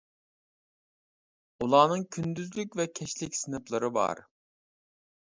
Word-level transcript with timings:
ئۇلارنىڭ 1.65 2.05
كۈندۈزلۈك 2.17 2.79
ۋە 2.79 2.87
كەچلىك 3.01 3.37
سىنىپلىرى 3.41 3.91
بار. 3.99 4.23